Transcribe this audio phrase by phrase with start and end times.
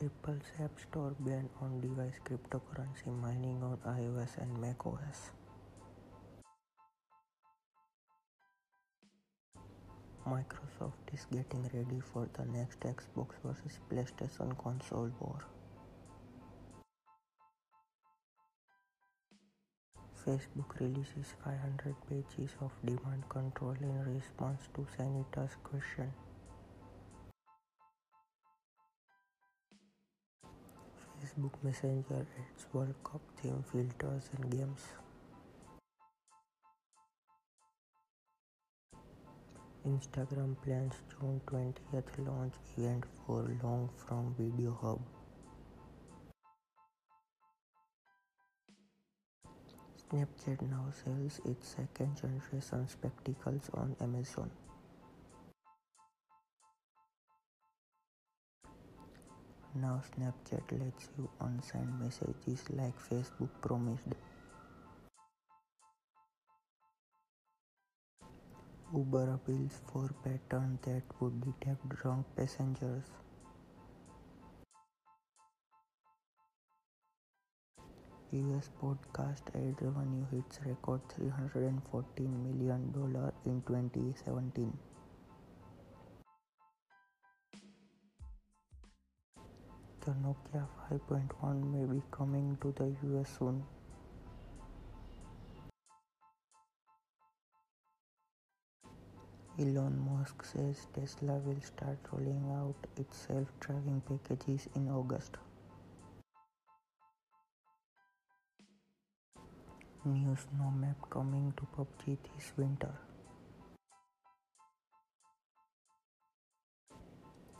[0.00, 5.32] Apple's App Store banned on-device cryptocurrency mining on iOS and macOS.
[10.24, 15.40] Microsoft is getting ready for the next Xbox vs PlayStation console war.
[20.24, 26.12] Facebook releases 500 pages of demand control in response to Senator's question.
[31.38, 34.80] Facebook Messenger adds World Cup theme filters and games.
[39.86, 45.00] Instagram plans June 20th launch event for long form video hub.
[49.96, 54.50] Snapchat now sells its second generation spectacles on Amazon.
[59.74, 64.14] Now Snapchat lets you unsend messages like Facebook promised.
[68.94, 73.04] Uber appeals for pattern that would detect drunk passengers.
[78.32, 82.92] US podcast ad revenue hits record $314 million
[83.44, 84.72] in 2017.
[90.04, 93.62] The Nokia 5.1 may be coming to the US soon.
[99.58, 105.36] Elon Musk says Tesla will start rolling out its self-driving packages in August.
[110.04, 113.07] New snow map coming to PUBG this winter.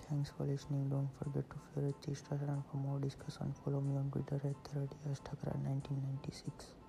[0.09, 0.89] Thanks for listening.
[0.89, 4.89] Don't forget to favorite this and for more discussion follow me on Twitter at the
[5.05, 6.88] 1996